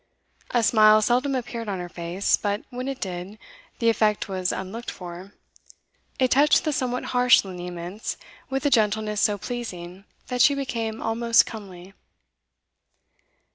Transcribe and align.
A 0.49 0.63
smile 0.63 0.99
seldom 1.03 1.35
appeared 1.35 1.69
on 1.69 1.77
her 1.79 1.87
face, 1.87 2.35
but, 2.35 2.63
when 2.71 2.87
it 2.87 2.99
did, 2.99 3.37
the 3.77 3.87
effect 3.87 4.27
was 4.27 4.51
unlooked 4.51 4.89
for: 4.89 5.33
it 6.17 6.31
touched 6.31 6.63
the 6.63 6.73
somewhat 6.73 7.03
harsh 7.13 7.45
lineaments 7.45 8.17
with 8.49 8.65
a 8.65 8.71
gentleness 8.71 9.21
so 9.21 9.37
pleasing 9.37 10.05
that 10.25 10.41
she 10.41 10.55
became 10.55 11.03
almost 11.03 11.45
comely. 11.45 11.93